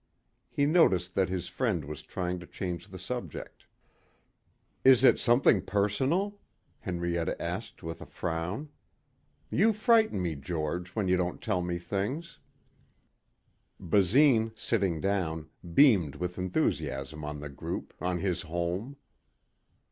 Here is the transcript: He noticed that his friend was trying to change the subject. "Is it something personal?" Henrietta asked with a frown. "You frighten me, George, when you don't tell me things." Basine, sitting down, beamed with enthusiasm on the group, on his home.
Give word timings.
He 0.49 0.65
noticed 0.65 1.13
that 1.13 1.29
his 1.29 1.47
friend 1.47 1.85
was 1.85 2.01
trying 2.01 2.39
to 2.39 2.47
change 2.47 2.87
the 2.87 2.97
subject. 2.97 3.67
"Is 4.83 5.03
it 5.03 5.19
something 5.19 5.61
personal?" 5.61 6.39
Henrietta 6.79 7.39
asked 7.39 7.83
with 7.83 8.01
a 8.01 8.07
frown. 8.07 8.69
"You 9.51 9.73
frighten 9.73 10.19
me, 10.19 10.33
George, 10.33 10.95
when 10.95 11.07
you 11.07 11.17
don't 11.17 11.39
tell 11.39 11.61
me 11.61 11.77
things." 11.77 12.39
Basine, 13.79 14.49
sitting 14.57 15.01
down, 15.01 15.51
beamed 15.71 16.15
with 16.15 16.39
enthusiasm 16.39 17.23
on 17.23 17.39
the 17.39 17.49
group, 17.49 17.93
on 18.01 18.17
his 18.17 18.41
home. 18.41 18.97